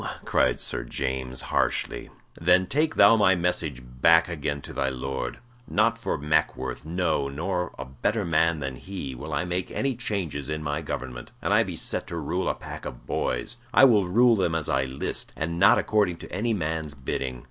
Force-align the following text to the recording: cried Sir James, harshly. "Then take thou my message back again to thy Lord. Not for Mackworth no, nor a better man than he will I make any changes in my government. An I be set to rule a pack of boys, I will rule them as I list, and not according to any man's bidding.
cried 0.25 0.59
Sir 0.59 0.83
James, 0.83 1.41
harshly. 1.53 2.09
"Then 2.33 2.65
take 2.65 2.95
thou 2.95 3.15
my 3.15 3.35
message 3.35 3.83
back 3.85 4.27
again 4.27 4.59
to 4.63 4.73
thy 4.73 4.89
Lord. 4.89 5.37
Not 5.67 5.99
for 5.99 6.17
Mackworth 6.17 6.83
no, 6.83 7.29
nor 7.29 7.71
a 7.77 7.85
better 7.85 8.25
man 8.25 8.61
than 8.61 8.77
he 8.77 9.13
will 9.13 9.31
I 9.31 9.45
make 9.45 9.69
any 9.69 9.95
changes 9.95 10.49
in 10.49 10.63
my 10.63 10.81
government. 10.81 11.29
An 11.39 11.51
I 11.51 11.61
be 11.61 11.75
set 11.75 12.07
to 12.07 12.17
rule 12.17 12.49
a 12.49 12.55
pack 12.55 12.83
of 12.85 13.05
boys, 13.05 13.57
I 13.75 13.85
will 13.85 14.07
rule 14.07 14.35
them 14.35 14.55
as 14.55 14.67
I 14.67 14.85
list, 14.85 15.33
and 15.35 15.59
not 15.59 15.77
according 15.77 16.17
to 16.17 16.31
any 16.31 16.55
man's 16.55 16.95
bidding. 16.95 17.39